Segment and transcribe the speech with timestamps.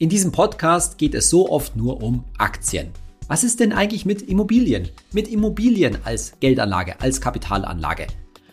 [0.00, 2.88] In diesem Podcast geht es so oft nur um Aktien.
[3.28, 4.88] Was ist denn eigentlich mit Immobilien?
[5.12, 8.08] Mit Immobilien als Geldanlage, als Kapitalanlage.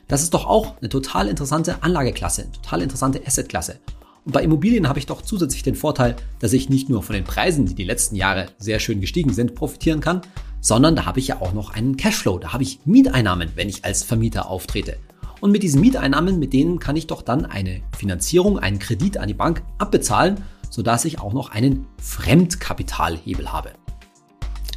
[0.07, 3.79] Das ist doch auch eine total interessante Anlageklasse, eine total interessante Assetklasse.
[4.23, 7.23] Und bei Immobilien habe ich doch zusätzlich den Vorteil, dass ich nicht nur von den
[7.23, 10.21] Preisen, die die letzten Jahre sehr schön gestiegen sind, profitieren kann,
[10.59, 13.83] sondern da habe ich ja auch noch einen Cashflow, da habe ich Mieteinnahmen, wenn ich
[13.83, 14.97] als Vermieter auftrete.
[15.39, 19.27] Und mit diesen Mieteinnahmen, mit denen kann ich doch dann eine Finanzierung, einen Kredit an
[19.27, 23.73] die Bank abbezahlen sodass ich auch noch einen Fremdkapitalhebel habe.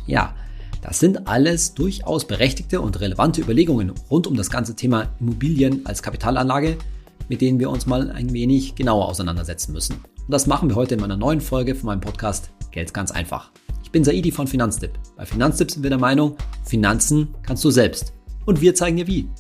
[0.06, 0.34] Ja,
[0.82, 6.02] das sind alles durchaus berechtigte und relevante Überlegungen rund um das ganze Thema Immobilien als
[6.02, 6.76] Kapitalanlage,
[7.30, 9.94] mit denen wir uns mal ein wenig genauer auseinandersetzen müssen.
[9.94, 13.50] Und das machen wir heute in meiner neuen Folge von meinem Podcast Geld ganz einfach.
[13.82, 14.98] Ich bin Saidi von Finanztipp.
[15.16, 18.12] Bei Finanztipp sind wir der Meinung, Finanzen kannst du selbst.
[18.44, 19.30] Und wir zeigen dir wie.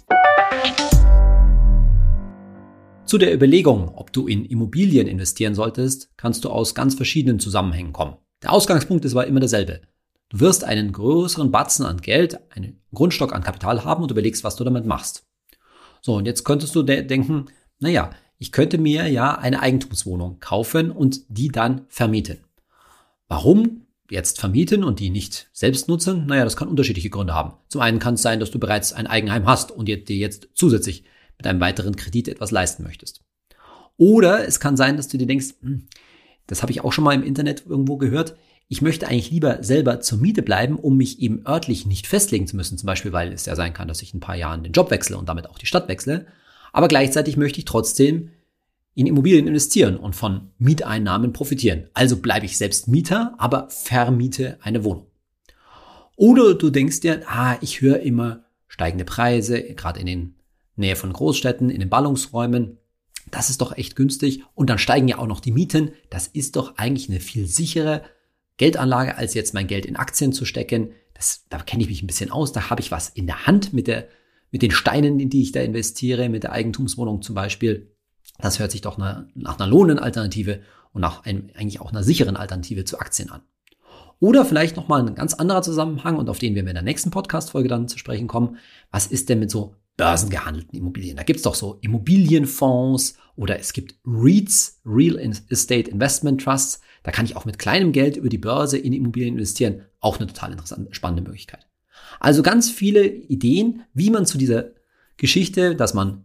[3.06, 7.92] Zu der Überlegung, ob du in Immobilien investieren solltest, kannst du aus ganz verschiedenen Zusammenhängen
[7.92, 8.16] kommen.
[8.42, 9.82] Der Ausgangspunkt ist aber immer derselbe.
[10.30, 14.56] Du wirst einen größeren Batzen an Geld, einen Grundstock an Kapital haben und überlegst, was
[14.56, 15.26] du damit machst.
[16.00, 17.46] So, und jetzt könntest du de denken,
[17.78, 22.38] naja, ich könnte mir ja eine Eigentumswohnung kaufen und die dann vermieten.
[23.28, 26.24] Warum jetzt vermieten und die nicht selbst nutzen?
[26.26, 27.52] Naja, das kann unterschiedliche Gründe haben.
[27.68, 31.04] Zum einen kann es sein, dass du bereits ein Eigenheim hast und dir jetzt zusätzlich
[31.38, 33.22] mit einem weiteren Kredit etwas leisten möchtest.
[33.96, 35.86] Oder es kann sein, dass du dir denkst, hm,
[36.46, 38.36] das habe ich auch schon mal im Internet irgendwo gehört,
[38.68, 42.56] ich möchte eigentlich lieber selber zur Miete bleiben, um mich eben örtlich nicht festlegen zu
[42.56, 42.78] müssen.
[42.78, 44.90] Zum Beispiel, weil es ja sein kann, dass ich in ein paar Jahren den Job
[44.90, 46.26] wechsle und damit auch die Stadt wechsle.
[46.72, 48.30] Aber gleichzeitig möchte ich trotzdem
[48.94, 51.88] in Immobilien investieren und von Mieteinnahmen profitieren.
[51.94, 55.06] Also bleibe ich selbst Mieter, aber vermiete eine Wohnung.
[56.16, 60.34] Oder du denkst dir, ah, ich höre immer steigende Preise, gerade in den
[60.76, 62.78] Nähe von Großstädten, in den Ballungsräumen.
[63.30, 64.42] Das ist doch echt günstig.
[64.54, 65.92] Und dann steigen ja auch noch die Mieten.
[66.10, 68.02] Das ist doch eigentlich eine viel sichere
[68.56, 70.90] Geldanlage, als jetzt mein Geld in Aktien zu stecken.
[71.14, 72.52] Das, da kenne ich mich ein bisschen aus.
[72.52, 74.08] Da habe ich was in der Hand mit, der,
[74.50, 77.90] mit den Steinen, in die ich da investiere, mit der Eigentumswohnung zum Beispiel.
[78.38, 80.60] Das hört sich doch nach, nach einer lohnenden Alternative
[80.92, 83.42] und nach einem, eigentlich auch einer sicheren Alternative zu Aktien an.
[84.20, 87.68] Oder vielleicht nochmal ein ganz anderer Zusammenhang und auf den wir in der nächsten Podcast-Folge
[87.68, 88.56] dann zu sprechen kommen.
[88.90, 91.16] Was ist denn mit so börsengehandelten Immobilien.
[91.16, 96.80] Da gibt's doch so Immobilienfonds oder es gibt REITs, Real Estate Investment Trusts.
[97.02, 99.82] Da kann ich auch mit kleinem Geld über die Börse in Immobilien investieren.
[100.00, 101.66] Auch eine total interessante, spannende Möglichkeit.
[102.20, 104.70] Also ganz viele Ideen, wie man zu dieser
[105.16, 106.24] Geschichte, dass man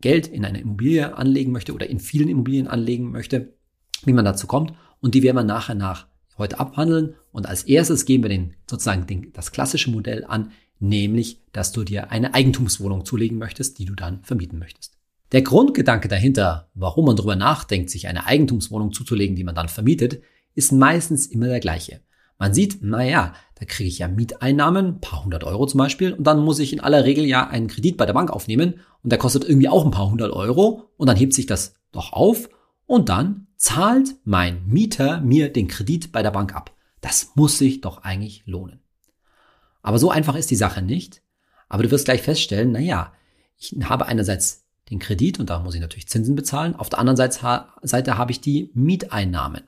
[0.00, 3.54] Geld in eine Immobilie anlegen möchte oder in vielen Immobilien anlegen möchte,
[4.04, 4.72] wie man dazu kommt.
[5.00, 6.06] Und die werden wir nachher nach
[6.38, 7.14] heute abhandeln.
[7.32, 11.84] Und als erstes gehen wir den, sozusagen den, das klassische Modell an, nämlich, dass du
[11.84, 14.96] dir eine Eigentumswohnung zulegen möchtest, die du dann vermieten möchtest.
[15.32, 20.22] Der Grundgedanke dahinter, warum man darüber nachdenkt, sich eine Eigentumswohnung zuzulegen, die man dann vermietet,
[20.54, 22.00] ist meistens immer der gleiche.
[22.38, 26.24] Man sieht, naja, da kriege ich ja Mieteinnahmen, ein paar hundert Euro zum Beispiel, und
[26.24, 29.18] dann muss ich in aller Regel ja einen Kredit bei der Bank aufnehmen und der
[29.18, 32.48] kostet irgendwie auch ein paar hundert Euro und dann hebt sich das doch auf
[32.86, 36.74] und dann zahlt mein Mieter mir den Kredit bei der Bank ab.
[37.02, 38.80] Das muss sich doch eigentlich lohnen.
[39.82, 41.22] Aber so einfach ist die Sache nicht.
[41.68, 43.12] Aber du wirst gleich feststellen, naja,
[43.56, 46.74] ich habe einerseits den Kredit und da muss ich natürlich Zinsen bezahlen.
[46.74, 49.62] Auf der anderen Seite, habe ich die Mieteinnahmen.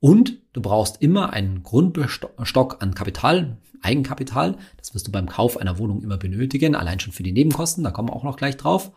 [0.00, 4.56] Und du brauchst immer einen Grundstock an Kapital, Eigenkapital.
[4.76, 7.90] Das wirst du beim Kauf einer Wohnung immer benötigen, allein schon für die Nebenkosten, da
[7.90, 8.92] kommen wir auch noch gleich drauf.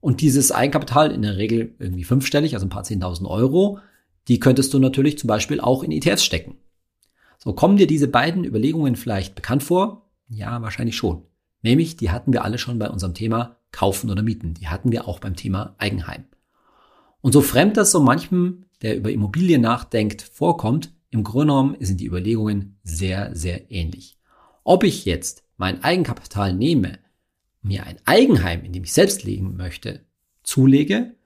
[0.00, 3.78] Und dieses Eigenkapital in der Regel irgendwie fünfstellig, also ein paar zehntausend Euro,
[4.28, 6.56] die könntest du natürlich zum Beispiel auch in ETFs stecken.
[7.44, 10.08] So, kommen dir diese beiden Überlegungen vielleicht bekannt vor?
[10.28, 11.24] Ja, wahrscheinlich schon.
[11.62, 14.54] Nämlich, die hatten wir alle schon bei unserem Thema Kaufen oder Mieten.
[14.54, 16.24] Die hatten wir auch beim Thema Eigenheim.
[17.20, 22.00] Und so fremd das so manchem, der über Immobilien nachdenkt, vorkommt, im Grunde genommen sind
[22.00, 24.18] die Überlegungen sehr, sehr ähnlich.
[24.62, 27.00] Ob ich jetzt mein Eigenkapital nehme,
[27.60, 30.04] mir ein Eigenheim, in dem ich selbst leben möchte,
[30.44, 31.16] zulege,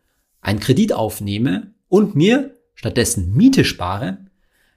[0.40, 4.26] einen Kredit aufnehme und mir stattdessen Miete spare,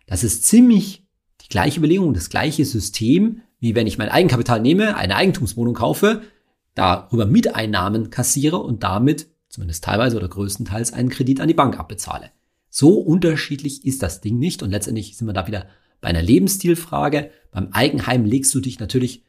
[0.05, 1.08] das ist ziemlich
[1.49, 6.21] die gleiche Überlegung, das gleiche System, wie wenn ich mein Eigenkapital nehme, eine Eigentumswohnung kaufe,
[6.75, 12.29] darüber Mieteinnahmen kassiere und damit zumindest teilweise oder größtenteils einen Kredit an die Bank abbezahle.
[12.69, 15.65] So unterschiedlich ist das Ding nicht und letztendlich sind wir da wieder
[16.01, 17.31] bei einer Lebensstilfrage.
[17.51, 19.23] Beim Eigenheim legst du dich natürlich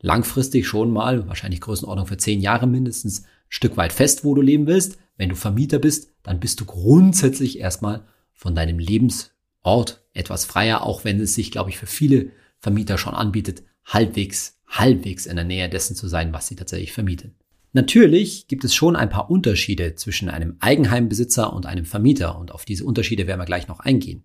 [0.00, 4.42] langfristig schon mal, wahrscheinlich Größenordnung für zehn Jahre mindestens, ein Stück weit fest, wo du
[4.42, 4.98] leben willst.
[5.16, 9.32] Wenn du Vermieter bist, dann bist du grundsätzlich erstmal von deinem Lebens
[9.62, 14.58] Ort etwas freier, auch wenn es sich, glaube ich, für viele Vermieter schon anbietet, halbwegs,
[14.66, 17.36] halbwegs in der Nähe dessen zu sein, was sie tatsächlich vermieten.
[17.72, 22.64] Natürlich gibt es schon ein paar Unterschiede zwischen einem Eigenheimbesitzer und einem Vermieter und auf
[22.64, 24.24] diese Unterschiede werden wir gleich noch eingehen.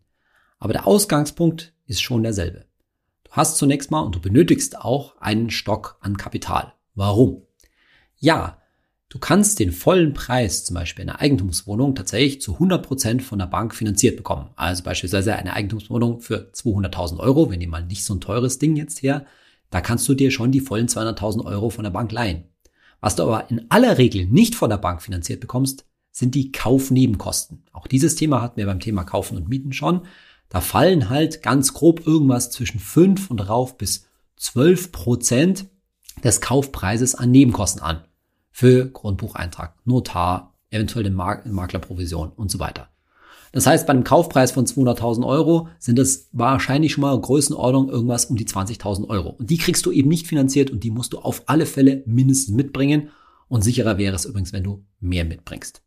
[0.57, 2.65] Aber der Ausgangspunkt ist schon derselbe.
[3.23, 6.73] Du hast zunächst mal und du benötigst auch einen Stock an Kapital.
[6.95, 7.43] Warum?
[8.17, 8.61] Ja,
[9.15, 13.45] du kannst den vollen Preis zum Beispiel einer Eigentumswohnung tatsächlich zu 100 Prozent von der
[13.45, 14.49] Bank finanziert bekommen.
[14.57, 18.75] Also beispielsweise eine Eigentumswohnung für 200.000 Euro, wenn die mal nicht so ein teures Ding
[18.75, 19.25] jetzt her,
[19.69, 22.43] da kannst du dir schon die vollen 200.000 Euro von der Bank leihen.
[22.99, 27.63] Was du aber in aller Regel nicht von der Bank finanziert bekommst, sind die Kaufnebenkosten.
[27.71, 30.01] Auch dieses Thema hatten wir beim Thema Kaufen und Mieten schon.
[30.49, 35.67] Da fallen halt ganz grob irgendwas zwischen 5 und rauf bis 12 Prozent
[36.21, 38.03] des Kaufpreises an Nebenkosten an.
[38.57, 42.87] Für Grundbucheintrag, Notar, eventuell den Maklerprovision und so weiter.
[43.51, 48.27] Das heißt, bei einem Kaufpreis von 200.000 Euro sind es wahrscheinlich schon mal Größenordnung irgendwas
[48.27, 49.31] um die 20.000 Euro.
[49.31, 52.55] Und die kriegst du eben nicht finanziert und die musst du auf alle Fälle mindestens
[52.55, 53.09] mitbringen.
[53.49, 55.81] Und sicherer wäre es übrigens, wenn du mehr mitbringst.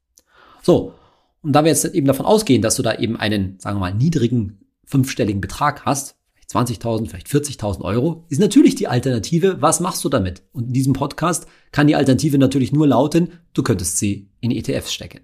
[0.62, 0.92] So.
[1.40, 3.94] Und da wir jetzt eben davon ausgehen, dass du da eben einen, sagen wir mal,
[3.94, 6.17] niedrigen fünfstelligen Betrag hast,
[6.50, 10.42] 20.000, vielleicht 40.000 Euro, ist natürlich die Alternative, was machst du damit?
[10.52, 14.92] Und in diesem Podcast kann die Alternative natürlich nur lauten, du könntest sie in ETFs
[14.92, 15.20] stecken.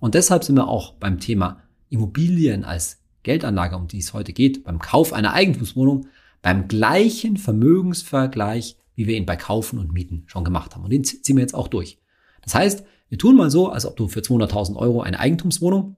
[0.00, 4.64] Und deshalb sind wir auch beim Thema Immobilien als Geldanlage, um die es heute geht,
[4.64, 6.06] beim Kauf einer Eigentumswohnung,
[6.40, 10.84] beim gleichen Vermögensvergleich, wie wir ihn bei Kaufen und Mieten schon gemacht haben.
[10.84, 11.98] Und den ziehen wir jetzt auch durch.
[12.42, 15.96] Das heißt, wir tun mal so, als ob du für 200.000 Euro eine Eigentumswohnung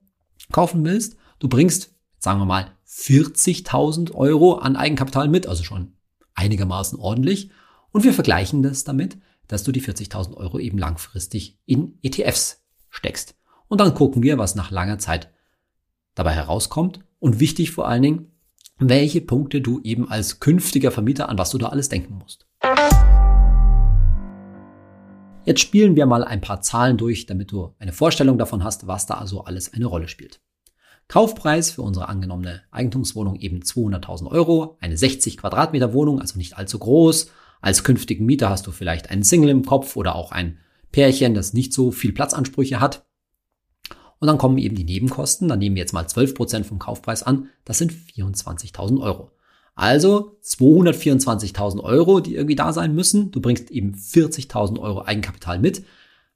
[0.51, 1.17] kaufen willst.
[1.39, 5.93] Du bringst, sagen wir mal, 40.000 Euro an Eigenkapital mit, also schon
[6.33, 7.51] einigermaßen ordentlich.
[7.91, 9.17] Und wir vergleichen das damit,
[9.47, 13.35] dass du die 40.000 Euro eben langfristig in ETFs steckst.
[13.67, 15.31] Und dann gucken wir, was nach langer Zeit
[16.15, 18.31] dabei herauskommt und wichtig vor allen Dingen,
[18.79, 22.45] welche Punkte du eben als künftiger Vermieter an was du da alles denken musst.
[25.45, 29.05] Jetzt spielen wir mal ein paar Zahlen durch, damit du eine Vorstellung davon hast, was
[29.05, 30.41] da also alles eine Rolle spielt.
[31.07, 36.79] Kaufpreis für unsere angenommene Eigentumswohnung eben 200.000 Euro, eine 60 Quadratmeter Wohnung, also nicht allzu
[36.79, 37.31] groß.
[37.61, 40.59] Als künftigen Mieter hast du vielleicht einen Single im Kopf oder auch ein
[40.91, 43.05] Pärchen, das nicht so viel Platzansprüche hat.
[44.19, 45.47] Und dann kommen eben die Nebenkosten.
[45.47, 47.49] Dann nehmen wir jetzt mal 12% vom Kaufpreis an.
[47.65, 49.31] Das sind 24.000 Euro.
[49.75, 53.29] Also 224.000 Euro, die irgendwie da sein müssen.
[53.31, 55.83] Du bringst eben 40.000 Euro Eigenkapital mit.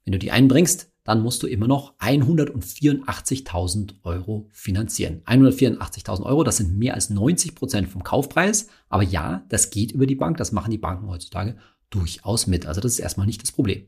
[0.04, 5.22] Wenn du die einbringst, dann musst du immer noch 184.000 Euro finanzieren.
[5.26, 8.68] 184.000 Euro, das sind mehr als 90 Prozent vom Kaufpreis.
[8.88, 10.36] Aber ja, das geht über die Bank.
[10.36, 11.56] Das machen die Banken heutzutage
[11.90, 12.66] durchaus mit.
[12.66, 13.82] Also das ist erstmal nicht das Problem.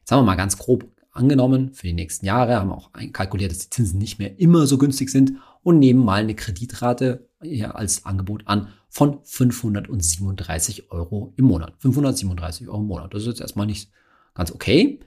[0.00, 3.58] Jetzt haben wir mal ganz grob angenommen für die nächsten Jahre, haben auch kalkuliert, dass
[3.58, 8.06] die Zinsen nicht mehr immer so günstig sind und nehmen mal eine Kreditrate hier als
[8.06, 11.74] Angebot an von 537 Euro im Monat.
[11.78, 13.12] 537 Euro im Monat.
[13.12, 13.90] Das ist jetzt erstmal nicht
[14.34, 15.00] ganz okay.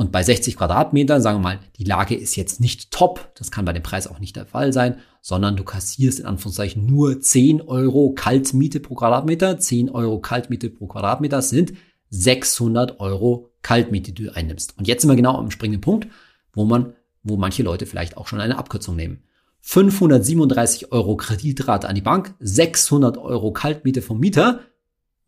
[0.00, 3.32] Und bei 60 Quadratmetern, sagen wir mal, die Lage ist jetzt nicht top.
[3.34, 6.86] Das kann bei dem Preis auch nicht der Fall sein, sondern du kassierst in Anführungszeichen
[6.86, 9.58] nur 10 Euro Kaltmiete pro Quadratmeter.
[9.58, 11.74] 10 Euro Kaltmiete pro Quadratmeter sind
[12.08, 14.78] 600 Euro Kaltmiete, die du einnimmst.
[14.78, 16.08] Und jetzt sind wir genau am springenden Punkt,
[16.54, 19.24] wo man, wo manche Leute vielleicht auch schon eine Abkürzung nehmen.
[19.60, 24.60] 537 Euro Kreditrate an die Bank, 600 Euro Kaltmiete vom Mieter.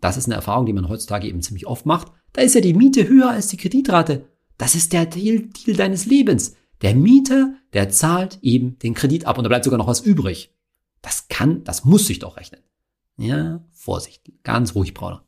[0.01, 2.11] Das ist eine Erfahrung, die man heutzutage eben ziemlich oft macht.
[2.33, 4.32] Da ist ja die Miete höher als die Kreditrate.
[4.59, 6.57] Das ist der Deal, Deal deines Lebens.
[6.83, 10.55] Der Mieter, der zahlt eben den Kredit ab und da bleibt sogar noch was übrig.
[11.01, 12.61] Das kann, das muss sich doch rechnen.
[13.17, 15.25] Ja, Vorsicht, ganz ruhig, Brauder.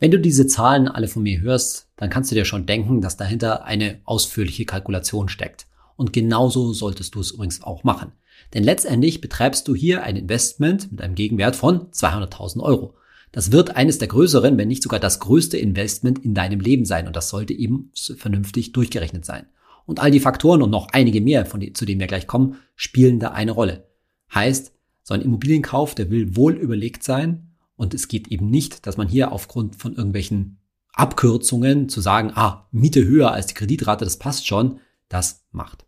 [0.00, 3.16] Wenn du diese Zahlen alle von mir hörst, dann kannst du dir schon denken, dass
[3.16, 5.66] dahinter eine ausführliche Kalkulation steckt.
[5.96, 8.12] Und genauso solltest du es übrigens auch machen.
[8.54, 12.94] Denn letztendlich betreibst du hier ein Investment mit einem Gegenwert von 200.000 Euro.
[13.32, 17.06] Das wird eines der größeren, wenn nicht sogar das größte Investment in deinem Leben sein.
[17.06, 19.46] Und das sollte eben vernünftig durchgerechnet sein.
[19.86, 23.18] Und all die Faktoren und noch einige mehr, die, zu denen wir gleich kommen, spielen
[23.20, 23.88] da eine Rolle.
[24.34, 28.98] Heißt, so ein Immobilienkauf, der will wohl überlegt sein und es geht eben nicht, dass
[28.98, 30.58] man hier aufgrund von irgendwelchen
[30.92, 35.86] Abkürzungen zu sagen, ah, Miete höher als die Kreditrate, das passt schon, das macht.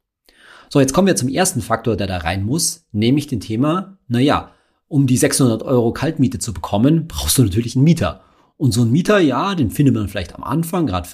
[0.70, 4.54] So, jetzt kommen wir zum ersten Faktor, der da rein muss, nämlich den Thema, naja,
[4.90, 8.24] um die 600 Euro Kaltmiete zu bekommen, brauchst du natürlich einen Mieter.
[8.56, 11.08] Und so einen Mieter, ja, den findet man vielleicht am Anfang, gerade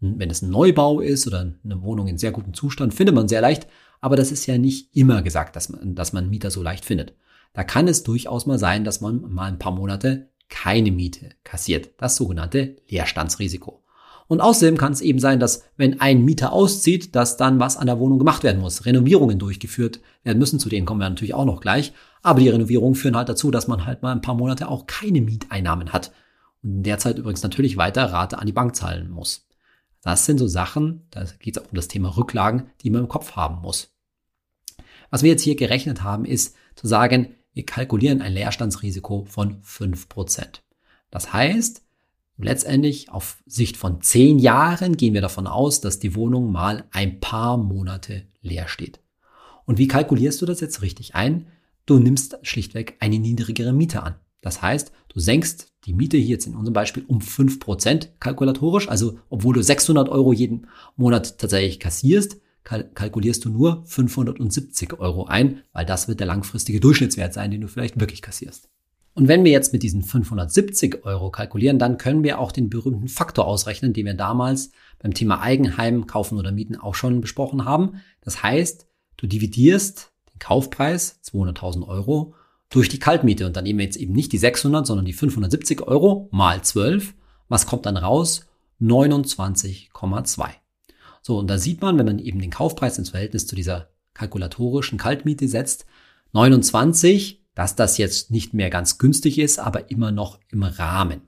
[0.00, 3.40] wenn es ein Neubau ist oder eine Wohnung in sehr gutem Zustand, findet man sehr
[3.40, 3.66] leicht.
[4.02, 6.84] Aber das ist ja nicht immer gesagt, dass man, dass man einen Mieter so leicht
[6.84, 7.14] findet.
[7.54, 11.92] Da kann es durchaus mal sein, dass man mal ein paar Monate keine Miete kassiert.
[11.96, 13.83] Das sogenannte Leerstandsrisiko.
[14.26, 17.86] Und außerdem kann es eben sein, dass wenn ein Mieter auszieht, dass dann was an
[17.86, 18.86] der Wohnung gemacht werden muss.
[18.86, 20.58] Renovierungen durchgeführt werden müssen.
[20.58, 21.92] Zu denen kommen wir natürlich auch noch gleich.
[22.22, 25.20] Aber die Renovierungen führen halt dazu, dass man halt mal ein paar Monate auch keine
[25.20, 26.12] Mieteinnahmen hat.
[26.62, 29.46] Und in der Zeit übrigens natürlich weiter Rate an die Bank zahlen muss.
[30.00, 33.08] Das sind so Sachen, da geht es auch um das Thema Rücklagen, die man im
[33.08, 33.94] Kopf haben muss.
[35.10, 40.60] Was wir jetzt hier gerechnet haben, ist, zu sagen, wir kalkulieren ein Leerstandsrisiko von 5%.
[41.10, 41.83] Das heißt,
[42.38, 47.20] letztendlich auf Sicht von 10 Jahren gehen wir davon aus, dass die Wohnung mal ein
[47.20, 49.00] paar Monate leer steht.
[49.64, 51.46] Und wie kalkulierst du das jetzt richtig ein?
[51.86, 54.16] Du nimmst schlichtweg eine niedrigere Miete an.
[54.40, 58.88] Das heißt, du senkst die Miete hier jetzt in unserem Beispiel um 5% kalkulatorisch.
[58.88, 65.62] Also obwohl du 600 Euro jeden Monat tatsächlich kassierst, kalkulierst du nur 570 Euro ein,
[65.72, 68.68] weil das wird der langfristige Durchschnittswert sein, den du vielleicht wirklich kassierst.
[69.14, 73.08] Und wenn wir jetzt mit diesen 570 Euro kalkulieren, dann können wir auch den berühmten
[73.08, 78.00] Faktor ausrechnen, den wir damals beim Thema Eigenheim kaufen oder mieten auch schon besprochen haben.
[78.20, 82.34] Das heißt, du dividierst den Kaufpreis 200.000 Euro
[82.70, 85.82] durch die Kaltmiete und dann nehmen wir jetzt eben nicht die 600, sondern die 570
[85.82, 87.14] Euro mal 12.
[87.48, 88.46] Was kommt dann raus?
[88.80, 90.48] 29,2.
[91.22, 94.98] So, und da sieht man, wenn man eben den Kaufpreis ins Verhältnis zu dieser kalkulatorischen
[94.98, 95.86] Kaltmiete setzt,
[96.32, 101.22] 29, dass das jetzt nicht mehr ganz günstig ist, aber immer noch im Rahmen.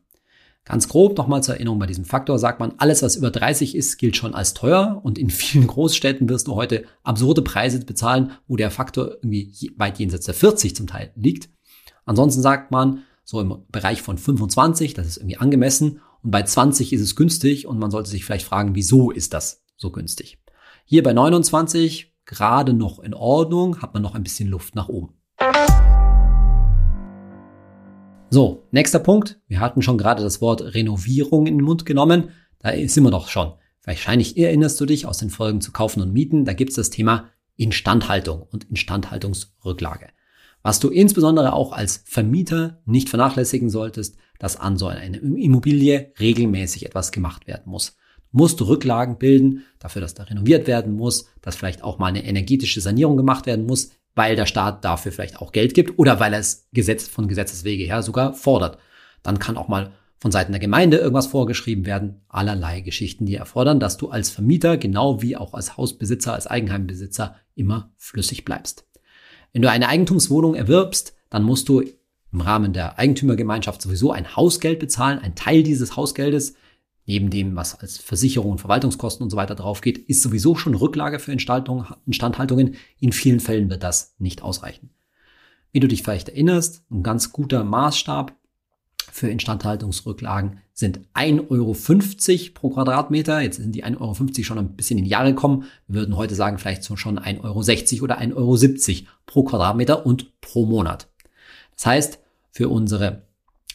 [0.64, 3.98] Ganz grob nochmal zur Erinnerung bei diesem Faktor sagt man, alles was über 30 ist,
[3.98, 8.56] gilt schon als teuer und in vielen Großstädten wirst du heute absurde Preise bezahlen, wo
[8.56, 11.48] der Faktor irgendwie weit jenseits der 40 zum Teil liegt.
[12.04, 16.92] Ansonsten sagt man, so im Bereich von 25, das ist irgendwie angemessen und bei 20
[16.92, 20.38] ist es günstig und man sollte sich vielleicht fragen, wieso ist das so günstig.
[20.84, 25.15] Hier bei 29 gerade noch in Ordnung, hat man noch ein bisschen Luft nach oben.
[28.28, 29.40] So, nächster Punkt.
[29.46, 32.30] Wir hatten schon gerade das Wort Renovierung in den Mund genommen.
[32.58, 33.52] Da sind wir doch schon.
[33.84, 36.44] Wahrscheinlich erinnerst du dich aus den Folgen zu kaufen und mieten.
[36.44, 40.08] Da gibt es das Thema Instandhaltung und Instandhaltungsrücklage.
[40.62, 46.84] Was du insbesondere auch als Vermieter nicht vernachlässigen solltest, dass an so einer Immobilie regelmäßig
[46.84, 47.96] etwas gemacht werden muss
[48.36, 52.24] musst du Rücklagen bilden, dafür, dass da renoviert werden muss, dass vielleicht auch mal eine
[52.24, 56.32] energetische Sanierung gemacht werden muss, weil der Staat dafür vielleicht auch Geld gibt oder weil
[56.32, 58.78] er es Gesetz von Gesetzeswege her sogar fordert.
[59.22, 63.78] Dann kann auch mal von Seiten der Gemeinde irgendwas vorgeschrieben werden, allerlei Geschichten, die erfordern,
[63.78, 68.88] dass du als Vermieter genau wie auch als Hausbesitzer, als Eigenheimbesitzer immer flüssig bleibst.
[69.52, 71.82] Wenn du eine Eigentumswohnung erwirbst, dann musst du
[72.32, 75.18] im Rahmen der Eigentümergemeinschaft sowieso ein Hausgeld bezahlen.
[75.18, 76.54] Ein Teil dieses Hausgeldes
[77.06, 81.18] neben dem, was als Versicherung und Verwaltungskosten und so weiter draufgeht, ist sowieso schon Rücklage
[81.18, 82.74] für Instandhaltungen.
[83.00, 84.90] In vielen Fällen wird das nicht ausreichen.
[85.72, 88.34] Wie du dich vielleicht erinnerst, ein ganz guter Maßstab
[89.12, 93.40] für Instandhaltungsrücklagen sind 1,50 Euro pro Quadratmeter.
[93.40, 95.64] Jetzt sind die 1,50 Euro schon ein bisschen in die Jahre gekommen.
[95.86, 100.66] Wir würden heute sagen, vielleicht schon 1,60 Euro oder 1,70 Euro pro Quadratmeter und pro
[100.66, 101.08] Monat.
[101.74, 102.18] Das heißt,
[102.50, 103.25] für unsere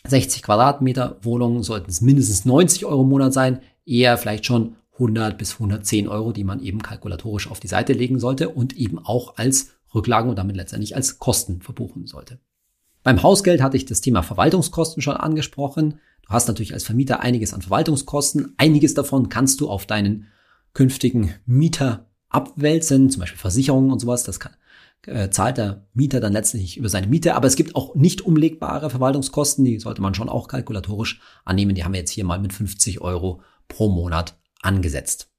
[0.07, 5.37] 60 Quadratmeter Wohnungen sollten es mindestens 90 Euro im Monat sein, eher vielleicht schon 100
[5.37, 9.37] bis 110 Euro, die man eben kalkulatorisch auf die Seite legen sollte und eben auch
[9.37, 12.39] als Rücklagen und damit letztendlich als Kosten verbuchen sollte.
[13.03, 15.99] Beim Hausgeld hatte ich das Thema Verwaltungskosten schon angesprochen.
[16.21, 18.53] Du hast natürlich als Vermieter einiges an Verwaltungskosten.
[18.57, 20.27] Einiges davon kannst du auf deinen
[20.73, 24.23] künftigen Mieter abwälzen, zum Beispiel Versicherungen und sowas.
[24.23, 24.53] Das kann,
[25.07, 27.35] äh, zahlt der Mieter dann letztlich über seine Miete.
[27.35, 31.75] Aber es gibt auch nicht umlegbare Verwaltungskosten, die sollte man schon auch kalkulatorisch annehmen.
[31.75, 35.31] Die haben wir jetzt hier mal mit 50 Euro pro Monat angesetzt.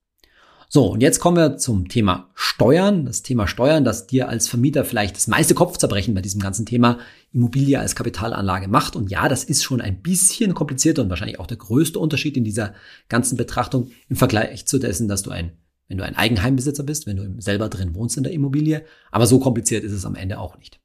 [0.75, 3.05] So, und jetzt kommen wir zum Thema Steuern.
[3.05, 6.99] Das Thema Steuern, das dir als Vermieter vielleicht das meiste Kopfzerbrechen bei diesem ganzen Thema
[7.31, 8.97] Immobilie als Kapitalanlage macht.
[8.97, 12.45] Und ja, das ist schon ein bisschen komplizierter und wahrscheinlich auch der größte Unterschied in
[12.45, 12.73] dieser
[13.11, 15.53] ganzen Betrachtung im Vergleich zu dessen, dass du ein
[15.93, 18.83] wenn du ein Eigenheimbesitzer bist, wenn du selber drin wohnst in der Immobilie.
[19.11, 20.81] Aber so kompliziert ist es am Ende auch nicht.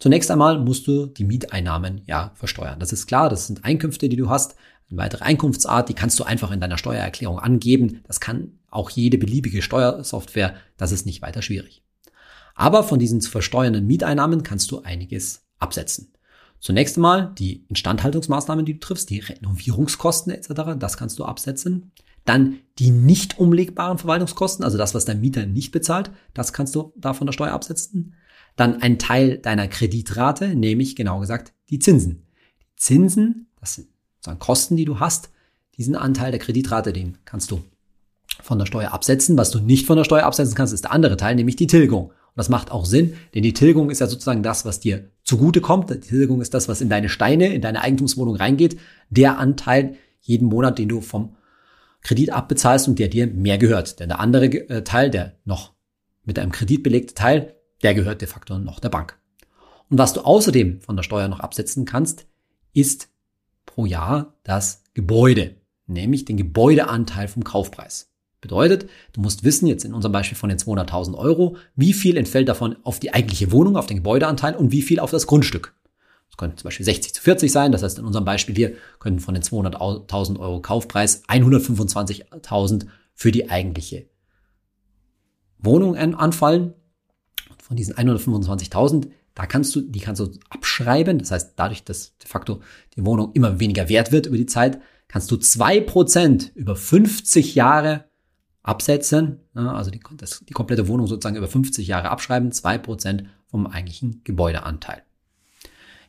[0.00, 2.80] Zunächst einmal musst du die Mieteinnahmen ja versteuern.
[2.80, 4.56] Das ist klar, das sind Einkünfte, die du hast.
[4.90, 8.00] Eine weitere Einkunftsart, die kannst du einfach in deiner Steuererklärung angeben.
[8.08, 10.56] Das kann auch jede beliebige Steuersoftware.
[10.76, 11.84] Das ist nicht weiter schwierig.
[12.56, 16.12] Aber von diesen zu versteuernden Mieteinnahmen kannst du einiges absetzen.
[16.58, 21.92] Zunächst einmal die Instandhaltungsmaßnahmen, die du triffst, die Renovierungskosten etc., das kannst du absetzen.
[22.24, 26.92] Dann die nicht umlegbaren Verwaltungskosten, also das, was dein Mieter nicht bezahlt, das kannst du
[26.96, 28.14] da von der Steuer absetzen.
[28.56, 32.26] Dann ein Teil deiner Kreditrate, nämlich genau gesagt die Zinsen.
[32.60, 35.30] Die Zinsen, das sind sozusagen Kosten, die du hast.
[35.76, 37.62] Diesen Anteil der Kreditrate, den kannst du
[38.40, 39.36] von der Steuer absetzen.
[39.36, 42.06] Was du nicht von der Steuer absetzen kannst, ist der andere Teil, nämlich die Tilgung.
[42.06, 45.60] Und das macht auch Sinn, denn die Tilgung ist ja sozusagen das, was dir zugute
[45.60, 45.90] kommt.
[45.90, 48.78] Die Tilgung ist das, was in deine Steine, in deine Eigentumswohnung reingeht.
[49.10, 51.36] Der Anteil jeden Monat, den du vom
[52.02, 54.00] Kredit abbezahlst und der dir mehr gehört.
[54.00, 55.72] Denn der andere äh, Teil, der noch
[56.24, 59.18] mit einem Kredit belegte Teil, der gehört de facto noch der Bank.
[59.88, 62.26] Und was du außerdem von der Steuer noch absetzen kannst,
[62.72, 63.08] ist
[63.66, 65.56] pro Jahr das Gebäude,
[65.86, 68.12] nämlich den Gebäudeanteil vom Kaufpreis.
[68.40, 72.48] Bedeutet, du musst wissen, jetzt in unserem Beispiel von den 200.000 Euro, wie viel entfällt
[72.48, 75.74] davon auf die eigentliche Wohnung, auf den Gebäudeanteil und wie viel auf das Grundstück.
[76.32, 77.72] Das könnte zum Beispiel 60 zu 40 sein.
[77.72, 83.50] Das heißt, in unserem Beispiel hier können von den 200.000 Euro Kaufpreis 125.000 für die
[83.50, 84.06] eigentliche
[85.58, 86.72] Wohnung anfallen.
[87.62, 91.18] Von diesen 125.000, da kannst du, die kannst du abschreiben.
[91.18, 92.60] Das heißt, dadurch, dass de facto
[92.96, 97.54] die Wohnung immer weniger wert wird über die Zeit, kannst du zwei Prozent über 50
[97.54, 98.06] Jahre
[98.62, 103.66] absetzen, also die, das, die komplette Wohnung sozusagen über 50 Jahre abschreiben, zwei Prozent vom
[103.66, 105.02] eigentlichen Gebäudeanteil.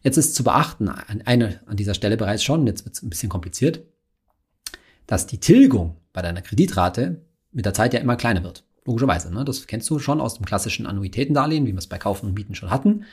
[0.03, 3.09] Jetzt ist zu beachten, an, eine, an dieser Stelle bereits schon, jetzt wird es ein
[3.09, 3.81] bisschen kompliziert,
[5.07, 8.65] dass die Tilgung bei deiner Kreditrate mit der Zeit ja immer kleiner wird.
[8.85, 9.45] Logischerweise, ne?
[9.45, 12.53] das kennst du schon aus dem klassischen Annuitätendarlehen, wie wir es bei Kaufen und Mieten
[12.53, 13.05] schon hatten.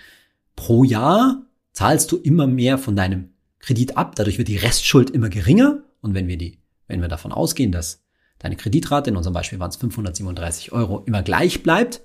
[0.57, 1.43] Pro Jahr
[1.73, 3.31] zahlst du immer mehr von deinem
[3.61, 7.31] Kredit ab, dadurch wird die Restschuld immer geringer und wenn wir die, wenn wir davon
[7.31, 8.03] ausgehen, dass
[8.39, 12.01] deine Kreditrate, in unserem Beispiel waren es 537 Euro, immer gleich bleibt,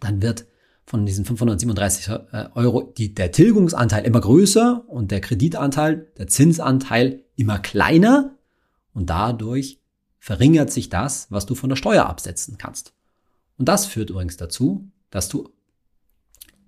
[0.00, 0.44] dann wird
[0.86, 7.24] von diesen 537 äh, Euro die, der Tilgungsanteil immer größer und der Kreditanteil, der Zinsanteil
[7.36, 8.36] immer kleiner
[8.92, 9.80] und dadurch
[10.18, 12.92] verringert sich das, was du von der Steuer absetzen kannst.
[13.56, 15.48] Und das führt übrigens dazu, dass du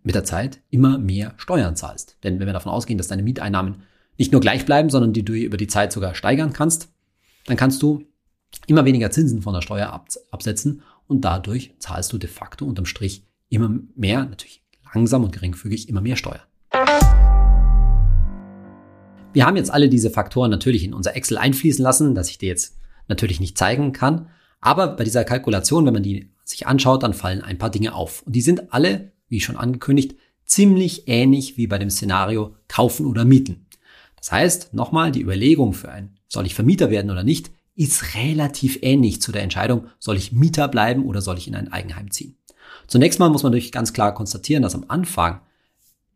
[0.02, 2.16] mit der Zeit immer mehr Steuern zahlst.
[2.24, 3.82] Denn wenn wir davon ausgehen, dass deine Mieteinnahmen
[4.18, 6.92] nicht nur gleich bleiben, sondern die du über die Zeit sogar steigern kannst,
[7.46, 8.04] dann kannst du
[8.66, 9.92] immer weniger Zinsen von der Steuer
[10.30, 14.62] absetzen und dadurch zahlst du de facto unterm Strich immer mehr, natürlich
[14.94, 16.40] langsam und geringfügig, immer mehr Steuer.
[19.32, 22.48] Wir haben jetzt alle diese Faktoren natürlich in unser Excel einfließen lassen, das ich dir
[22.48, 22.76] jetzt
[23.08, 24.28] natürlich nicht zeigen kann.
[24.60, 28.22] Aber bei dieser Kalkulation, wenn man die sich anschaut, dann fallen ein paar Dinge auf.
[28.22, 33.24] Und die sind alle, wie schon angekündigt, ziemlich ähnlich wie bei dem Szenario kaufen oder
[33.24, 33.66] mieten.
[34.16, 38.78] Das heißt, nochmal, die Überlegung für ein, soll ich Vermieter werden oder nicht, ist relativ
[38.82, 42.36] ähnlich zu der Entscheidung, soll ich Mieter bleiben oder soll ich in ein Eigenheim ziehen.
[42.86, 45.40] Zunächst mal muss man natürlich ganz klar konstatieren, dass am Anfang,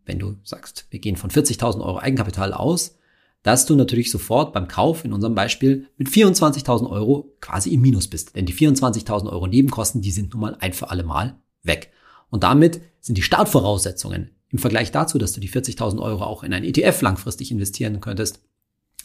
[0.05, 2.97] wenn du sagst, wir gehen von 40.000 Euro Eigenkapital aus,
[3.43, 8.09] dass du natürlich sofort beim Kauf in unserem Beispiel mit 24.000 Euro quasi im Minus
[8.09, 8.35] bist.
[8.35, 11.93] Denn die 24.000 Euro Nebenkosten, die sind nun mal ein für alle Mal weg.
[12.29, 16.53] Und damit sind die Startvoraussetzungen im Vergleich dazu, dass du die 40.000 Euro auch in
[16.53, 18.41] ein ETF langfristig investieren könntest,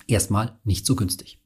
[0.08, 1.40] erstmal nicht so günstig.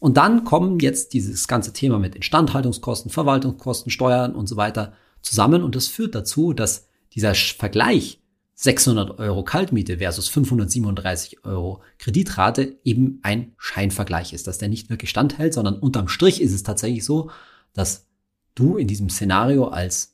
[0.00, 5.62] Und dann kommen jetzt dieses ganze Thema mit Instandhaltungskosten, Verwaltungskosten, Steuern und so weiter zusammen
[5.62, 8.20] und das führt dazu, dass dieser Vergleich
[8.54, 15.08] 600 Euro Kaltmiete versus 537 Euro Kreditrate eben ein Scheinvergleich ist, dass der nicht wirklich
[15.08, 17.30] standhält, sondern unterm Strich ist es tatsächlich so,
[17.72, 18.06] dass
[18.54, 20.12] du in diesem Szenario als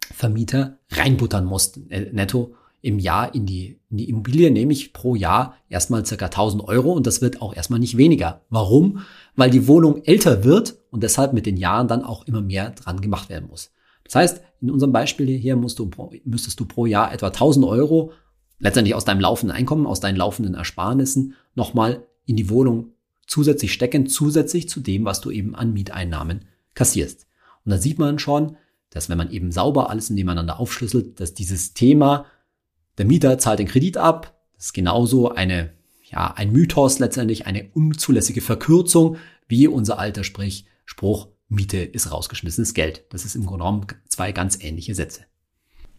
[0.00, 5.56] Vermieter reinbuttern musst, äh, netto im Jahr in die, in die Immobilie, nämlich pro Jahr
[5.68, 8.42] erstmal circa 1000 Euro und das wird auch erstmal nicht weniger.
[8.48, 9.00] Warum?
[9.36, 13.00] Weil die Wohnung älter wird und deshalb mit den Jahren dann auch immer mehr dran
[13.00, 13.72] gemacht werden muss.
[14.10, 15.88] Das heißt, in unserem Beispiel hier musst du,
[16.24, 18.12] müsstest du pro Jahr etwa 1000 Euro
[18.58, 22.92] letztendlich aus deinem laufenden Einkommen, aus deinen laufenden Ersparnissen nochmal in die Wohnung
[23.28, 27.28] zusätzlich stecken, zusätzlich zu dem, was du eben an Mieteinnahmen kassierst.
[27.64, 28.56] Und da sieht man schon,
[28.90, 32.26] dass wenn man eben sauber alles nebeneinander aufschlüsselt, dass dieses Thema,
[32.98, 37.70] der Mieter zahlt den Kredit ab, das ist genauso eine, ja, ein Mythos letztendlich, eine
[37.74, 43.04] unzulässige Verkürzung, wie unser alter Sprich, Spruch, Miete ist rausgeschmissenes Geld.
[43.10, 45.24] Das ist im Grunde genommen zwei ganz ähnliche Sätze.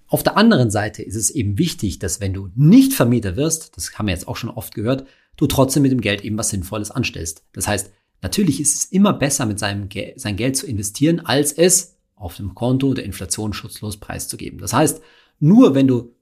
[0.07, 3.97] Auf der anderen Seite ist es eben wichtig, dass wenn du nicht Vermieter wirst, das
[3.97, 5.05] haben wir jetzt auch schon oft gehört,
[5.37, 7.45] du trotzdem mit dem Geld eben was Sinnvolles anstellst.
[7.53, 11.51] Das heißt, natürlich ist es immer besser, mit seinem Ge sein Geld zu investieren, als
[11.51, 14.59] es auf dem Konto der Inflation schutzlos preiszugeben.
[14.59, 15.01] Das heißt,
[15.39, 16.13] nur wenn du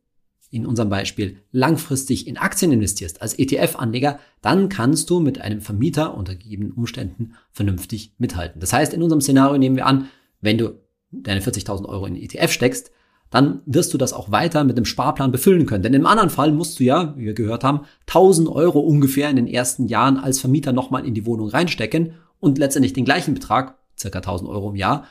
[0.52, 6.16] in unserem Beispiel langfristig in Aktien investierst als ETF-Anleger, dann kannst du mit einem Vermieter
[6.16, 8.60] unter gegebenen Umständen vernünftig mithalten.
[8.60, 10.10] Das heißt, in unserem Szenario nehmen wir an,
[10.42, 10.80] wenn du
[11.12, 12.92] deine 40.000 Euro in ETF steckst,
[13.30, 15.84] dann wirst du das auch weiter mit dem Sparplan befüllen können.
[15.84, 19.36] Denn im anderen Fall musst du ja, wie wir gehört haben, 1000 Euro ungefähr in
[19.36, 23.78] den ersten Jahren als Vermieter nochmal in die Wohnung reinstecken und letztendlich den gleichen Betrag,
[23.98, 25.06] circa 1000 Euro im Jahr,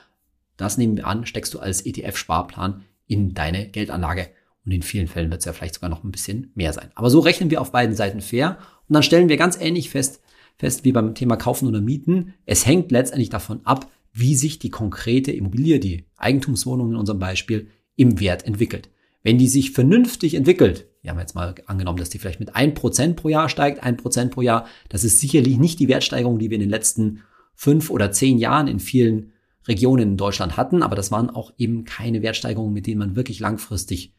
[0.56, 4.28] das nehmen wir an, steckst du als ETF-Sparplan in deine Geldanlage.
[4.64, 6.90] Und in vielen Fällen wird es ja vielleicht sogar noch ein bisschen mehr sein.
[6.94, 8.58] Aber so rechnen wir auf beiden Seiten fair.
[8.88, 10.20] Und dann stellen wir ganz ähnlich fest,
[10.56, 12.34] fest wie beim Thema Kaufen oder Mieten.
[12.44, 17.68] Es hängt letztendlich davon ab, wie sich die konkrete Immobilie, die Eigentumswohnung in unserem Beispiel,
[17.96, 18.90] im Wert entwickelt.
[19.22, 22.74] Wenn die sich vernünftig entwickelt, wir haben jetzt mal angenommen, dass die vielleicht mit ein
[22.74, 26.50] Prozent pro Jahr steigt, ein Prozent pro Jahr, das ist sicherlich nicht die Wertsteigerung, die
[26.50, 27.22] wir in den letzten
[27.54, 29.32] fünf oder zehn Jahren in vielen
[29.66, 33.40] Regionen in Deutschland hatten, aber das waren auch eben keine Wertsteigerungen, mit denen man wirklich
[33.40, 34.14] langfristig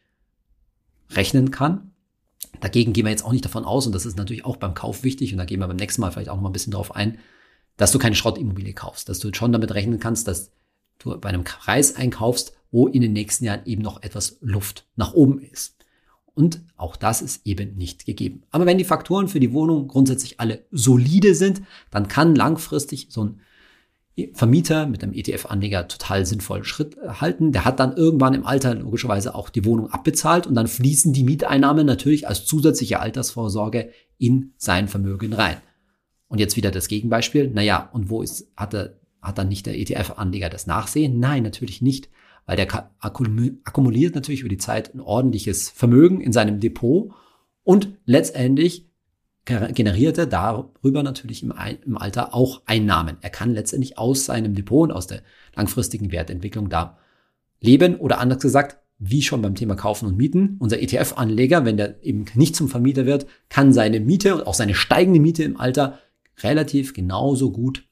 [1.12, 1.92] rechnen kann.
[2.62, 5.04] Dagegen gehen wir jetzt auch nicht davon aus, und das ist natürlich auch beim Kauf
[5.04, 6.96] wichtig, und da gehen wir beim nächsten Mal vielleicht auch noch mal ein bisschen drauf
[6.96, 7.20] ein,
[7.78, 10.52] dass du keine Schrottimmobilie kaufst, dass du schon damit rechnen kannst, dass
[11.00, 15.14] du bei einem Preis einkaufst, wo in den nächsten Jahren eben noch etwas Luft nach
[15.14, 15.78] oben ist.
[16.34, 18.44] Und auch das ist eben nicht gegeben.
[18.52, 23.26] Aber wenn die Faktoren für die Wohnung grundsätzlich alle solide sind, dann kann langfristig so
[23.26, 23.42] ein
[24.34, 27.52] Vermieter mit einem ETF-Anleger total sinnvoll Schritt halten.
[27.52, 31.24] Der hat dann irgendwann im Alter logischerweise auch die Wohnung abbezahlt und dann fließen die
[31.24, 35.58] Mieteinnahmen natürlich als zusätzliche Altersvorsorge in sein Vermögen rein.
[36.28, 37.50] Und jetzt wieder das Gegenbeispiel.
[37.50, 41.20] Naja, und wo ist, hat, er, hat dann nicht der ETF-Anleger das Nachsehen?
[41.20, 42.10] Nein, natürlich nicht,
[42.46, 47.14] weil der akkumuliert natürlich über die Zeit ein ordentliches Vermögen in seinem Depot
[47.64, 48.89] und letztendlich
[49.74, 51.54] generiert er darüber natürlich im,
[51.86, 53.18] im, Alter auch Einnahmen.
[53.22, 55.22] Er kann letztendlich aus seinem Depot und aus der
[55.56, 56.98] langfristigen Wertentwicklung da
[57.60, 60.58] leben oder anders gesagt, wie schon beim Thema Kaufen und Mieten.
[60.60, 64.76] Unser ETF-Anleger, wenn der eben nicht zum Vermieter wird, kann seine Miete und auch seine
[64.76, 66.00] steigende Miete im Alter
[66.44, 67.86] relativ genauso gut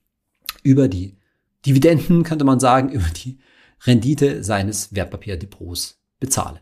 [0.63, 1.17] über die
[1.65, 3.39] Dividenden, könnte man sagen, über die
[3.85, 6.59] Rendite seines Wertpapierdepots bezahlen.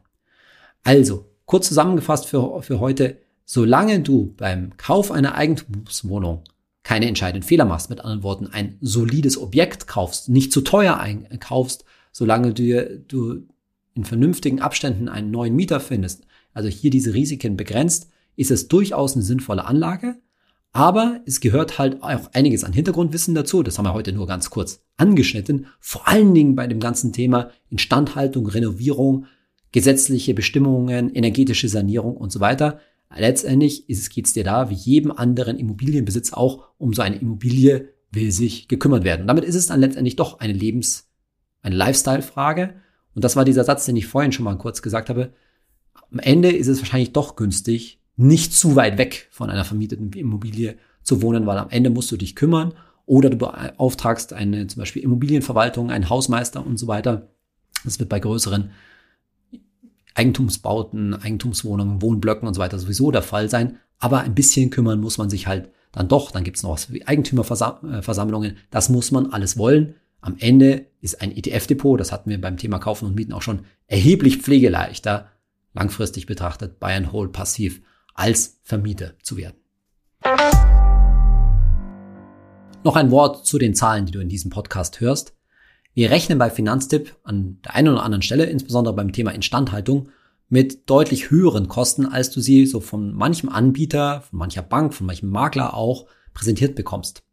[0.84, 6.44] Also, kurz zusammengefasst für, für heute, solange du beim Kauf einer Eigentumswohnung
[6.84, 11.86] keine entscheidenden Fehler machst, mit anderen Worten, ein solides Objekt kaufst, nicht zu teuer einkaufst,
[12.12, 13.48] solange du, du
[13.96, 19.16] in vernünftigen Abständen einen neuen Mieter findest, also hier diese Risiken begrenzt, ist es durchaus
[19.16, 20.16] eine sinnvolle Anlage.
[20.72, 23.64] Aber es gehört halt auch einiges an Hintergrundwissen dazu.
[23.64, 25.68] Das haben wir heute nur ganz kurz angeschnitten.
[25.80, 29.26] Vor allen Dingen bei dem ganzen Thema Instandhaltung, Renovierung,
[29.72, 32.80] gesetzliche Bestimmungen, energetische Sanierung und so weiter.
[33.16, 38.32] Letztendlich geht es dir da, wie jedem anderen Immobilienbesitz auch, um so eine Immobilie will
[38.32, 39.22] sich gekümmert werden.
[39.22, 41.10] Und damit ist es dann letztendlich doch eine Lebens-,
[41.62, 42.76] eine Lifestyle-Frage.
[43.14, 45.34] Und das war dieser Satz, den ich vorhin schon mal kurz gesagt habe.
[46.12, 50.78] Am Ende ist es wahrscheinlich doch günstig, nicht zu weit weg von einer vermieteten Immobilie
[51.04, 52.74] zu wohnen, weil am Ende musst du dich kümmern
[53.06, 57.30] oder du beauftragst eine zum Beispiel Immobilienverwaltung, einen Hausmeister und so weiter.
[57.84, 58.72] Das wird bei größeren
[60.16, 63.78] Eigentumsbauten, Eigentumswohnungen, Wohnblöcken und so weiter sowieso der Fall sein.
[64.00, 66.32] Aber ein bisschen kümmern muss man sich halt dann doch.
[66.32, 68.58] Dann gibt es noch was wie Eigentümerversammlungen.
[68.72, 69.96] Das muss man alles wollen.
[70.22, 73.60] Am Ende ist ein ETF-Depot, das hatten wir beim Thema Kaufen und Mieten auch schon,
[73.86, 75.30] erheblich pflegeleichter,
[75.74, 77.84] langfristig betrachtet, Buy and Hold passiv
[78.16, 79.58] als Vermieter zu werden.
[82.84, 85.35] Noch ein Wort zu den Zahlen, die du in diesem Podcast hörst.
[85.96, 90.10] Wir rechnen bei Finanztipp an der einen oder anderen Stelle, insbesondere beim Thema Instandhaltung,
[90.50, 95.08] mit deutlich höheren Kosten, als du sie so von manchem Anbieter, von mancher Bank, von
[95.08, 97.24] manchem Makler auch präsentiert bekommst.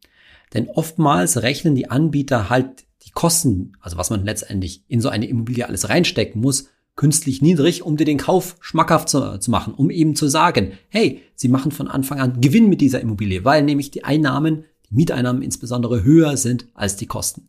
[0.54, 5.26] Denn oftmals rechnen die Anbieter halt die Kosten, also was man letztendlich in so eine
[5.26, 9.90] Immobilie alles reinstecken muss, künstlich niedrig, um dir den Kauf schmackhaft zu, zu, machen, um
[9.90, 13.90] eben zu sagen, hey, sie machen von Anfang an Gewinn mit dieser Immobilie, weil nämlich
[13.90, 17.48] die Einnahmen, die Mieteinnahmen insbesondere höher sind als die Kosten.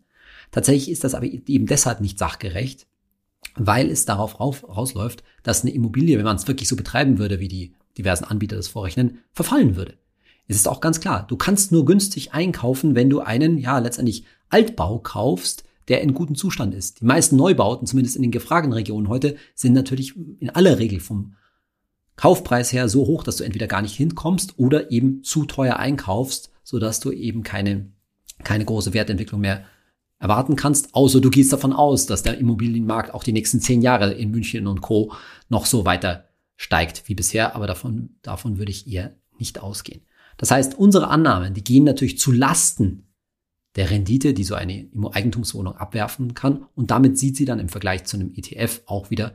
[0.53, 2.85] Tatsächlich ist das aber eben deshalb nicht sachgerecht,
[3.55, 7.47] weil es darauf rausläuft, dass eine Immobilie, wenn man es wirklich so betreiben würde, wie
[7.47, 9.95] die diversen Anbieter das vorrechnen, verfallen würde.
[10.47, 14.25] Es ist auch ganz klar, du kannst nur günstig einkaufen, wenn du einen, ja, letztendlich
[14.49, 17.01] Altbau kaufst, der in gutem Zustand ist.
[17.01, 21.33] Die meisten Neubauten, zumindest in den gefragten Regionen heute, sind natürlich in aller Regel vom
[22.15, 26.51] Kaufpreis her so hoch, dass du entweder gar nicht hinkommst oder eben zu teuer einkaufst,
[26.63, 27.91] sodass du eben keine,
[28.43, 29.65] keine große Wertentwicklung mehr
[30.23, 34.13] erwarten kannst, außer du gehst davon aus, dass der Immobilienmarkt auch die nächsten zehn Jahre
[34.13, 35.11] in München und Co.
[35.49, 40.05] noch so weiter steigt wie bisher, aber davon, davon würde ich eher nicht ausgehen.
[40.37, 43.13] Das heißt, unsere Annahmen, die gehen natürlich zu Lasten
[43.75, 46.67] der Rendite, die so eine Eigentumswohnung abwerfen kann.
[46.73, 49.33] Und damit sieht sie dann im Vergleich zu einem ETF auch wieder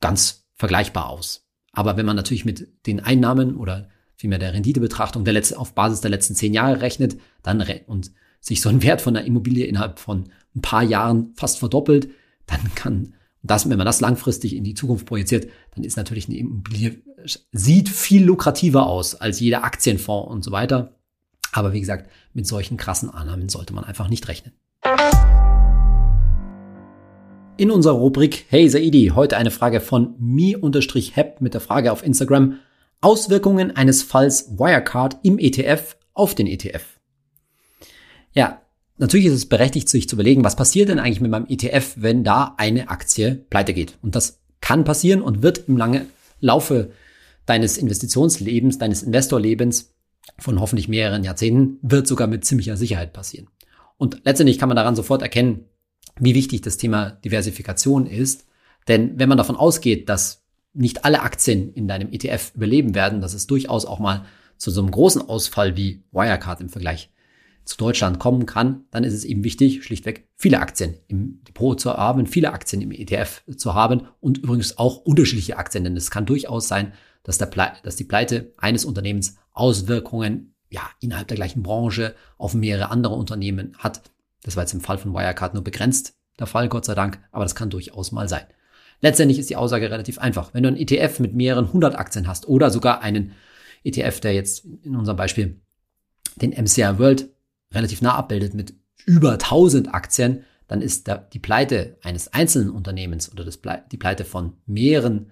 [0.00, 1.48] ganz vergleichbar aus.
[1.72, 6.00] Aber wenn man natürlich mit den Einnahmen oder vielmehr der Renditebetrachtung der letzte, auf Basis
[6.00, 8.12] der letzten zehn Jahre rechnet, dann und
[8.46, 12.08] sich so ein Wert von einer Immobilie innerhalb von ein paar Jahren fast verdoppelt,
[12.46, 16.38] dann kann das, wenn man das langfristig in die Zukunft projiziert, dann ist natürlich eine
[16.38, 17.02] Immobilie,
[17.52, 20.94] sieht viel lukrativer aus als jeder Aktienfonds und so weiter.
[21.52, 24.52] Aber wie gesagt, mit solchen krassen Annahmen sollte man einfach nicht rechnen.
[27.56, 32.58] In unserer Rubrik Hey Saidi, heute eine Frage von mi-hep mit der Frage auf Instagram
[33.00, 36.95] Auswirkungen eines Falls Wirecard im ETF auf den ETF.
[38.36, 38.60] Ja,
[38.98, 42.22] natürlich ist es berechtigt, sich zu überlegen, was passiert denn eigentlich mit meinem ETF, wenn
[42.22, 43.96] da eine Aktie pleite geht.
[44.02, 46.06] Und das kann passieren und wird im lange
[46.40, 46.90] Laufe
[47.46, 49.94] deines Investitionslebens, deines Investorlebens
[50.38, 53.48] von hoffentlich mehreren Jahrzehnten, wird sogar mit ziemlicher Sicherheit passieren.
[53.96, 55.64] Und letztendlich kann man daran sofort erkennen,
[56.20, 58.44] wie wichtig das Thema Diversifikation ist.
[58.86, 60.44] Denn wenn man davon ausgeht, dass
[60.74, 64.26] nicht alle Aktien in deinem ETF überleben werden, dass es durchaus auch mal
[64.58, 67.10] zu so einem großen Ausfall wie Wirecard im Vergleich
[67.66, 71.92] zu Deutschland kommen kann, dann ist es eben wichtig, schlichtweg viele Aktien im Depot zu
[71.92, 76.26] haben, viele Aktien im ETF zu haben und übrigens auch unterschiedliche Aktien, denn es kann
[76.26, 76.92] durchaus sein,
[77.24, 82.54] dass, der Ple dass die Pleite eines Unternehmens Auswirkungen ja, innerhalb der gleichen Branche auf
[82.54, 84.02] mehrere andere Unternehmen hat.
[84.44, 87.44] Das war jetzt im Fall von Wirecard nur begrenzt der Fall, Gott sei Dank, aber
[87.44, 88.44] das kann durchaus mal sein.
[89.00, 90.54] Letztendlich ist die Aussage relativ einfach.
[90.54, 93.32] Wenn du einen ETF mit mehreren hundert Aktien hast oder sogar einen
[93.84, 95.60] ETF, der jetzt in unserem Beispiel
[96.36, 97.30] den MCI World
[97.72, 98.74] relativ nah abbildet mit
[99.04, 103.96] über 1000 Aktien, dann ist da die Pleite eines einzelnen Unternehmens oder das Ple die
[103.96, 105.30] Pleite von mehreren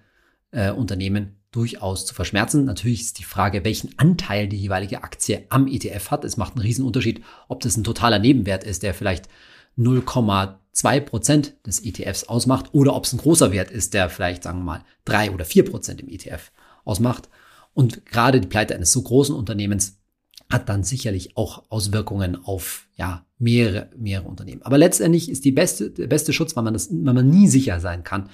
[0.53, 2.65] äh, Unternehmen durchaus zu verschmerzen.
[2.65, 6.25] Natürlich ist die Frage, welchen Anteil die jeweilige Aktie am ETF hat.
[6.25, 9.29] Es macht einen riesen Unterschied, ob das ein totaler Nebenwert ist, der vielleicht
[9.79, 14.61] 0,2 Prozent des ETFs ausmacht oder ob es ein großer Wert ist, der vielleicht, sagen
[14.61, 16.53] wir mal, drei oder vier Prozent im ETF
[16.85, 17.29] ausmacht.
[17.73, 19.99] Und gerade die Pleite eines so großen Unternehmens
[20.55, 24.63] hat dann sicherlich auch Auswirkungen auf ja mehrere mehrere Unternehmen.
[24.63, 27.81] Aber letztendlich ist die beste der beste Schutz, weil man das, weil man nie sicher
[27.81, 28.31] sein kann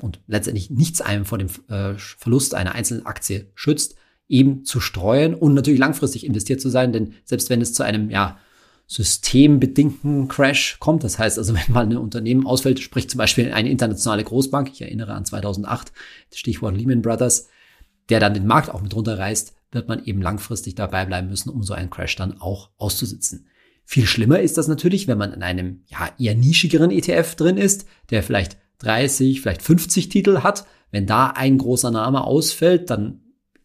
[0.00, 3.94] und letztendlich nichts einem vor dem äh, Verlust einer einzelnen Aktie schützt,
[4.28, 8.10] eben zu streuen und natürlich langfristig investiert zu sein, denn selbst wenn es zu einem
[8.10, 8.38] ja
[8.86, 11.04] systembedingten Crash kommt.
[11.04, 14.82] Das heißt also, wenn mal ein Unternehmen ausfällt, sprich zum Beispiel eine internationale Großbank, ich
[14.82, 15.92] erinnere an 2008,
[16.32, 17.48] Stichwort Lehman Brothers,
[18.08, 21.62] der dann den Markt auch mit runterreißt, wird man eben langfristig dabei bleiben müssen, um
[21.62, 23.46] so einen Crash dann auch auszusitzen.
[23.84, 27.86] Viel schlimmer ist das natürlich, wenn man in einem ja, eher nischigeren ETF drin ist,
[28.10, 30.66] der vielleicht 30, vielleicht 50 Titel hat.
[30.90, 33.20] Wenn da ein großer Name ausfällt, dann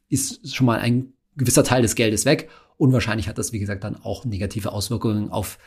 [0.09, 3.83] ist schon mal ein gewisser Teil des Geldes weg und wahrscheinlich hat das, wie gesagt,
[3.83, 5.59] dann auch negative Auswirkungen auf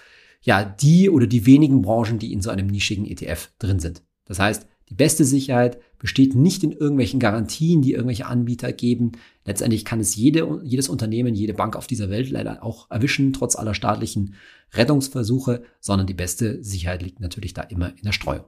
[0.42, 4.02] ja, die oder die wenigen Branchen, die in so einem nischigen ETF drin sind.
[4.24, 9.12] Das heißt, die beste Sicherheit besteht nicht in irgendwelchen Garantien, die irgendwelche Anbieter geben.
[9.44, 13.54] Letztendlich kann es jede, jedes Unternehmen, jede Bank auf dieser Welt leider auch erwischen, trotz
[13.54, 14.34] aller staatlichen
[14.72, 18.46] Rettungsversuche, sondern die beste Sicherheit liegt natürlich da immer in der Streuung.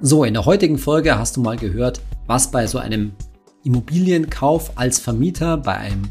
[0.00, 3.12] So, in der heutigen Folge hast du mal gehört, was bei so einem
[3.62, 6.02] Immobilienkauf als Vermieter bei einem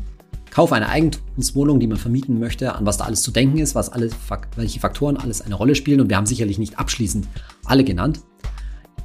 [0.51, 3.89] Kauf einer Eigentumswohnung, die man vermieten möchte, an was da alles zu denken ist, was
[3.89, 4.09] alle,
[4.57, 6.01] welche Faktoren alles eine Rolle spielen.
[6.01, 7.25] Und wir haben sicherlich nicht abschließend
[7.65, 8.19] alle genannt.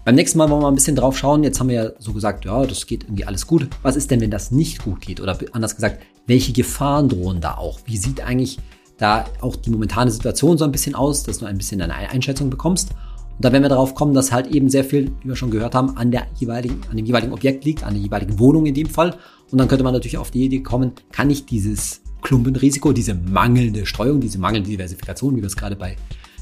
[0.04, 1.44] Beim nächsten Mal wollen wir mal ein bisschen drauf schauen.
[1.44, 3.68] Jetzt haben wir ja so gesagt, ja, das geht irgendwie alles gut.
[3.82, 5.20] Was ist denn, wenn das nicht gut geht?
[5.20, 7.78] Oder anders gesagt, welche Gefahren drohen da auch?
[7.84, 8.58] Wie sieht eigentlich
[8.98, 12.50] da auch die momentane Situation so ein bisschen aus, dass du ein bisschen eine Einschätzung
[12.50, 12.90] bekommst?
[12.90, 15.74] Und da werden wir darauf kommen, dass halt eben sehr viel, wie wir schon gehört
[15.74, 18.88] haben, an, der jeweiligen, an dem jeweiligen Objekt liegt, an der jeweiligen Wohnung in dem
[18.88, 19.16] Fall.
[19.50, 23.86] Und dann könnte man natürlich auf die Idee kommen, kann ich dieses Klumpenrisiko, diese mangelnde
[23.86, 25.96] Streuung, diese mangelnde Diversifikation, wie wir es gerade bei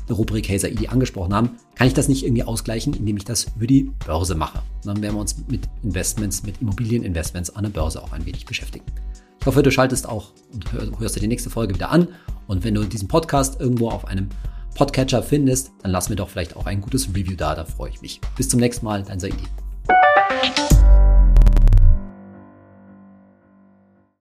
[0.09, 3.47] der Rubrik Hazer ID angesprochen haben, kann ich das nicht irgendwie ausgleichen, indem ich das
[3.57, 4.59] über die Börse mache.
[4.59, 8.45] Und dann werden wir uns mit Investments, mit Immobilieninvestments an der Börse auch ein wenig
[8.47, 8.85] beschäftigen.
[9.40, 12.09] Ich hoffe, du schaltest auch und hörst dir die nächste Folge wieder an.
[12.47, 14.29] Und wenn du diesen Podcast irgendwo auf einem
[14.75, 18.01] Podcatcher findest, dann lass mir doch vielleicht auch ein gutes Review da, da freue ich
[18.01, 18.21] mich.
[18.37, 19.45] Bis zum nächsten Mal, dein Saidi.